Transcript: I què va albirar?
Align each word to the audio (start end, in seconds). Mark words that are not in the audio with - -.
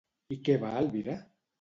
I 0.35 0.37
què 0.47 0.57
va 0.65 0.73
albirar? 0.81 1.19